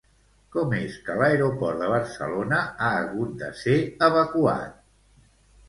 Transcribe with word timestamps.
Com 0.53 0.71
és 0.77 0.95
que 1.09 1.17
l'aeroport 1.19 1.83
de 1.83 1.91
Barcelona 1.91 2.63
ha 2.63 2.89
hagut 3.03 3.37
de 3.45 3.53
ser 3.63 3.79
evacuat? 4.11 4.85